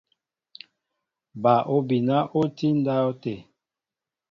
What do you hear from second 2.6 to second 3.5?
ndáwte.